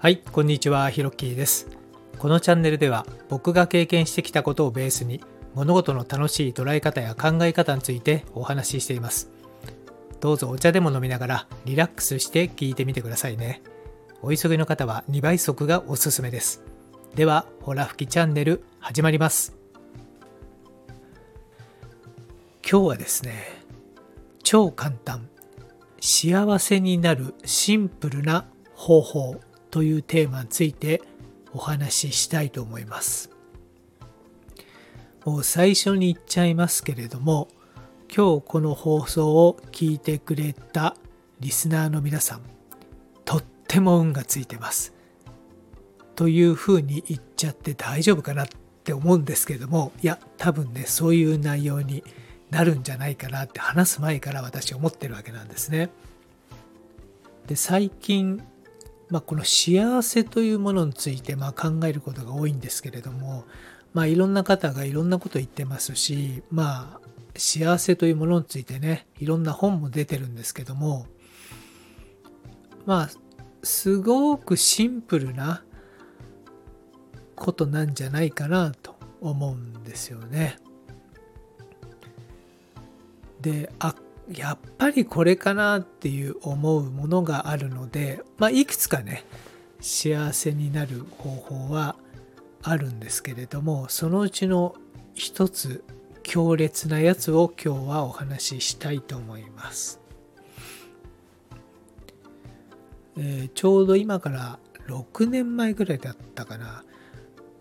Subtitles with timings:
[0.00, 1.66] はい、こんにちは、ひろっきーです。
[2.20, 5.20] このチャンネルでは僕が経験してきたことをベースに
[5.56, 9.28] 物事の楽しい捉え方や考え方についてお話ししています。
[10.20, 13.60] どうぞお茶でも飲みながらリラックスして聞いてみてくださいね。
[14.22, 16.62] お急ぎの方は2倍速がおすすめです。
[17.16, 19.56] では、ほら吹きチャンネル始まります。
[22.62, 23.64] 今日はですね、
[24.44, 25.28] 超簡単、
[26.00, 28.44] 幸せになるシンプルな
[28.76, 31.02] 方法というテーマについて
[31.52, 33.30] お話ししたいと思います。
[35.24, 37.48] もう最初に言っちゃいますけれども、
[38.14, 40.96] 今日この放送を聞いてくれた
[41.40, 42.40] リスナーの皆さん、
[43.24, 44.94] とっても運がついてます。
[46.16, 48.48] というふうに言っちゃって大丈夫かなっ
[48.82, 52.02] て思うんですけども、いや、多分ね、そういう内容に
[52.50, 55.90] なるんじゃないかなって話す前から私思ってるわけなんですね。
[57.46, 58.42] で、最近、
[59.10, 63.44] まあ、この幸せというものについてま考えることが多いんですけれども、
[63.94, 71.06] まあ、いろんな方がいろんなこと言ってますし、まあ、幸せというものについてねいろんな本も出てるんですけども
[72.84, 73.10] まあ
[73.62, 75.62] すごくシンプルな
[77.36, 80.56] ことなんじゃないかなと思うんですよね。
[83.40, 83.94] であ
[84.30, 89.24] やっぱりこれかなっていう思うものがあるので、まあ、いくつかね
[89.80, 91.96] 幸せになる方法は
[92.62, 94.74] あるんですけれどもそのうちの
[95.14, 95.84] 一つ
[96.22, 100.00] 強烈なやつを今日はお話ししたいと思います、
[103.16, 106.84] えーちょうど今から6年前ぐらいだったかな。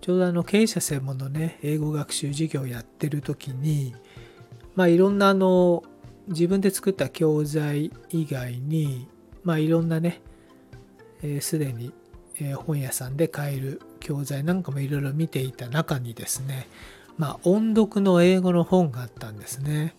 [0.00, 3.94] ちょうどあの経営者専門のね英語学習授業をやってる時に
[4.74, 5.84] まあいろんなあの
[6.28, 9.08] 自分で作った教材以外に
[9.42, 10.20] まあいろんなね
[11.40, 11.92] すで、に、
[12.40, 16.68] えー本屋さんで買える教材なんかもいろいろ見ていた中にですね
[17.16, 19.94] まあ音読の英語の本があったんですね。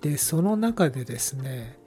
[0.00, 1.78] でその中でですね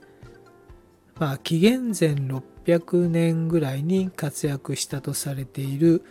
[1.19, 6.03] まあ紀元前600年ぐらいに活躍したとされている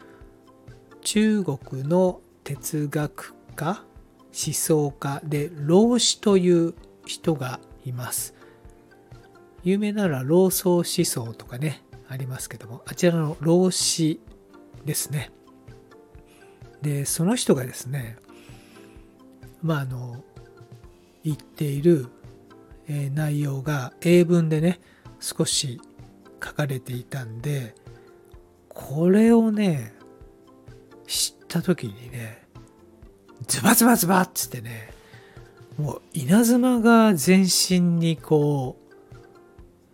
[1.03, 3.85] 中国の哲学家
[4.33, 6.75] 思想家で老子という
[7.07, 8.35] 人がいます。
[9.65, 14.21] 有名なのは老荘思想とかねありますけどもあちらの老子
[14.85, 15.31] ですね。
[16.83, 18.17] でその人がですね
[19.63, 20.25] まああの
[21.25, 22.09] 言っている、
[22.89, 24.81] 内容が英文でね
[25.21, 25.81] 少し
[26.45, 27.77] 書かれていたんで
[28.69, 29.95] これをね
[31.07, 32.43] 知った時にね
[33.47, 34.92] ズバズバズバっつってね
[35.79, 38.77] もう稲妻が全身にこ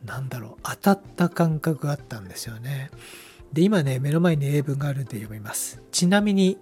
[0.02, 2.90] うなんだろう当たった感覚があったんですよね。
[3.52, 5.82] で今ね目の前に英文があるんで読みます。
[5.90, 6.58] ちなみに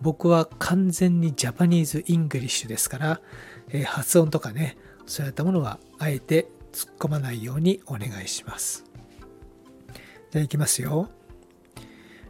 [0.00, 3.20] 僕は完全に Japanese English ですから、
[3.70, 4.76] えー発音とかね
[5.06, 8.84] そういったものはあえて突っ込まないようにお願いします。
[10.30, 11.08] じゃあいきますよ、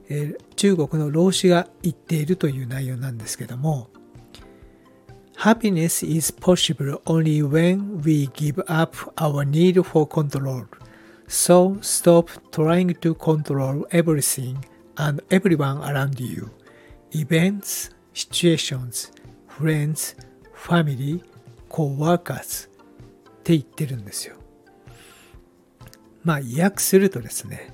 [0.09, 3.91] えー中国の老子が言っているという内容なんですけども
[5.43, 10.65] Happiness is possible only when we give up our need for control.
[11.29, 14.65] So stop trying to control everything
[14.97, 16.51] and everyone around you.
[17.13, 19.13] Events, situations,
[19.47, 20.17] friends,
[20.55, 21.23] family,
[21.69, 24.35] co-workers って言ってるんですよ。
[26.25, 27.73] まあ、訳するとですね、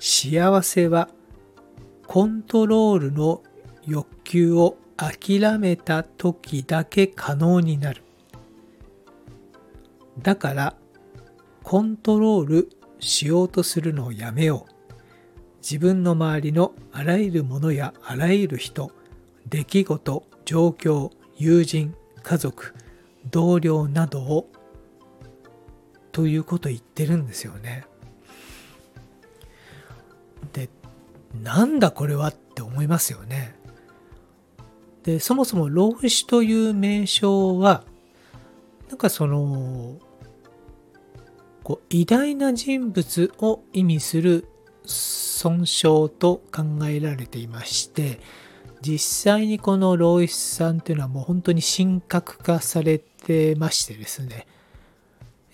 [0.00, 1.08] 幸せは
[2.08, 3.44] コントロールの
[3.86, 8.02] 欲求を諦めた時だけ可能になる。
[10.22, 10.76] だから、
[11.62, 12.70] コントロール
[13.00, 14.72] しようとするのをやめよう。
[15.58, 18.92] 自分の周りのあらゆるものやあらゆる人、
[19.48, 22.74] 出来事、状況、友人、家族、
[23.30, 24.48] 同僚などを
[26.12, 27.84] ということ言ってるんですよね。
[30.52, 30.70] で、
[31.42, 33.54] なんだこれはって思いますよね。
[35.06, 37.84] で、そもそも老子という名称は、
[38.88, 39.94] なんかその、
[41.62, 44.48] こう偉大な人物を意味する
[44.84, 48.18] 尊称と考えられていまして、
[48.82, 54.46] 実際にこの老子さんというのはもう本当に神格化されてましてですね、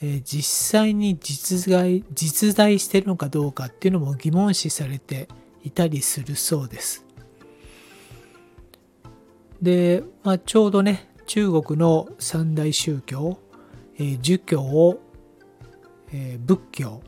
[0.00, 5.28] え実際に実在実在してるのかどうかっていうのも疑問視されて
[5.62, 7.01] いたりするそうです。
[9.62, 13.38] で、まあ、ちょうどね中国の三大宗教、
[13.96, 15.00] えー儒教を、
[16.12, 17.02] えー仏教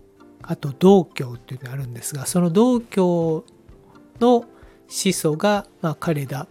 [0.46, 3.44] あと道教っていうのがあるんですがその道教
[4.20, 4.44] の
[4.88, 6.46] 始祖が、まあ、彼だ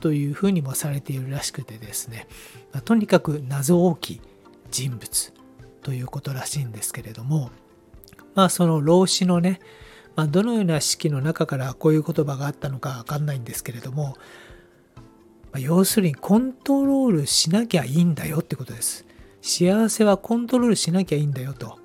[0.00, 2.26] というふうにもされているらしくてですね、
[2.72, 4.20] まあ、とにかく謎多き
[4.70, 5.32] 人物
[5.82, 7.50] ということらしいんですけれども
[8.34, 9.60] まあその老子のね、
[10.16, 14.16] まあ、どのような式の中からこういう言葉があったのかわかんないんですけれども、
[15.54, 19.06] まあ、要するにコントロールしなきゃいいんだよってことです。
[19.40, 21.78] 幸せはコントロールしなきゃいいんだよと。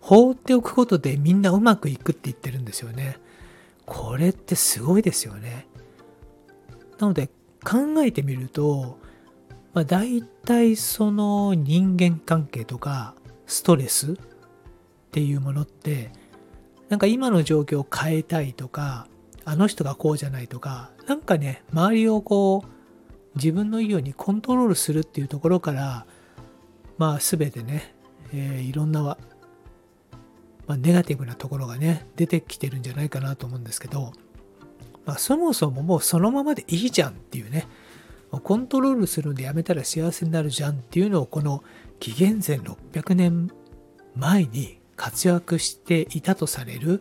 [0.00, 3.18] 放っておくことでみんなうまくいくって言ってるんですよね。
[3.84, 5.66] これってすごいですよね。
[6.98, 7.28] なので
[7.62, 8.98] 考えてみると、
[9.74, 13.14] まあ、大体その人間関係とか
[13.46, 14.16] ストレスっ
[15.12, 16.10] ていうものって
[16.88, 19.08] なんか今の状況を変えたいとか
[19.44, 22.79] あの人がこうじゃないとかなんかね周りをこう
[23.36, 26.06] 自分のいいようにコントロールするっていうところから
[26.98, 27.94] まあ全てね、
[28.32, 29.16] えー、いろんな、ま
[30.66, 34.12] あ、ネガティブなところがね出てきてるんじゃないかなと思うんですけど、
[35.06, 37.66] まあ、そもそももうそのままでいいじゃんっていうね
[38.30, 41.64] コントロールするのでやめたら幸せになるじゃんっていうのをこの
[41.98, 43.50] 紀元前600年
[44.14, 47.00] 前に活躍していたとされる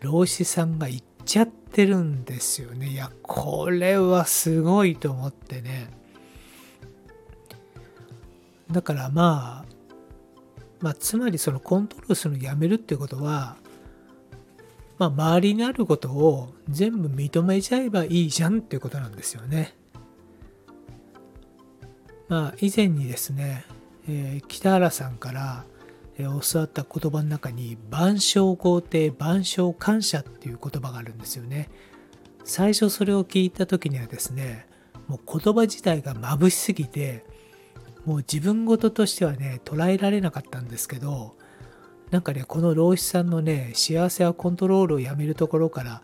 [0.00, 2.88] 老子さんが言っちゃってるんですよね。
[2.88, 5.90] いや、これはすごいと思ってね。
[8.70, 9.72] だからまあ、
[10.80, 13.56] まあ、つまりそのコントロールするのやめるっていうことは、
[14.98, 19.74] まあ、周りにあることを全部認めちゃえばいいじゃんっていうことなんですよね。
[22.28, 23.64] まあ、以前にですね、
[24.08, 25.64] えー、北原さんから、
[26.18, 31.70] え教わった言葉の中に万象肯定万象感謝っていう言葉があるんですよね。
[32.44, 34.66] 最初それを聞いた時にはですね
[35.06, 37.24] もう言葉自体が眩しすぎて
[38.04, 41.36] もう自分事としてはね捉えられなかったんですけど
[42.10, 46.02] なんかねこの老子さんのね幸せはコントロールをやめるところから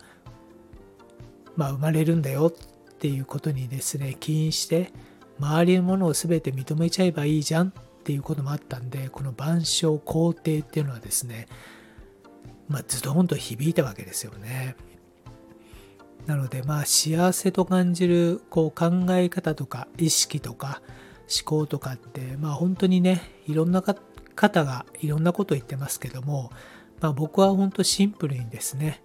[1.55, 4.91] まあ生まれるんだよっていうことにですね起因して
[5.39, 7.73] 周りのものを全て認めちゃえばいいじゃん
[8.09, 11.47] っていうこともあったんでこの万象肯定っていうのはですね
[12.67, 14.75] まあズドンと響いたわけですよね。
[16.25, 20.81] なのでまあ幸せと感じるこう考え方とか意識とか
[21.29, 26.51] 思考とかってまあ本当にねいろんな方がいろんなことを言ってますけども、
[27.01, 29.03] まあ、僕は本当シンプルにですね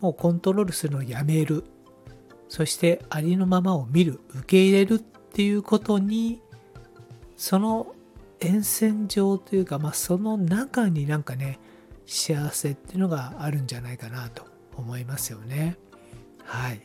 [0.00, 1.62] もうコントロールするのをやめる
[2.48, 6.42] そしてありのままを見る受け入れるっていうことに
[7.36, 7.91] その
[8.42, 11.60] 沿線上というか、まあ、その中になんかね
[12.06, 14.44] 幸せっていうのがあるんじゃないかなと
[14.76, 15.76] 思いますよね。
[16.44, 16.82] はい。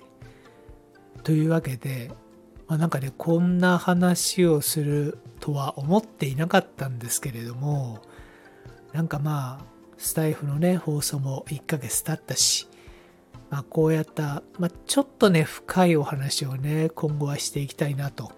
[1.24, 2.12] というわけで、
[2.68, 8.00] まあ、なんかねこんな話をするとは思っていなかったんですけれども
[8.94, 9.65] なんかまあ
[9.98, 12.68] スタイフのね放送も1ヶ月経ったし、
[13.50, 18.31] まあ、こうやった、まあ、ちょっとね深いお話をね今後はしていきたいなと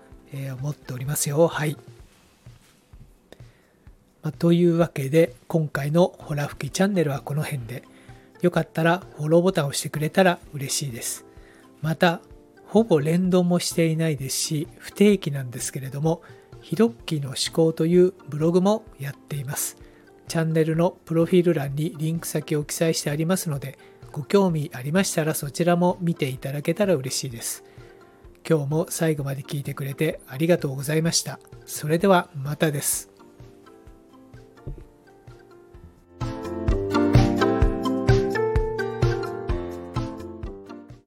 [0.62, 1.48] 思っておりますよ。
[1.48, 1.76] はい。
[4.22, 7.84] まあ、というわけで今回のホラ吹きチャンネルはこの辺で。
[8.42, 11.26] よかったらフォローボタンを押してくれたら嬉しいです。
[11.82, 12.22] また
[12.66, 16.22] ほぼ連動もしていないですし不定期なんですけれども
[16.62, 19.78] ヒロッキーの思考というブログもやっています。
[20.28, 23.80] チャンネルのプロフィール欄にリンク先を記載してありますので
[24.12, 27.64] ご興味ありましたらそちらも見ていただけたら嬉しいです。
[28.48, 31.40] 今日も最後まで聞いてくれてありがとうございました。
[31.66, 33.09] それではまたです。